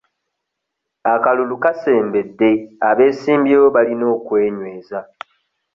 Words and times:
Akalulu 1.13 1.55
kasembedde 1.63 2.49
abeesimbyewo 2.89 3.67
balina 3.75 4.05
okwenyweza. 4.15 4.99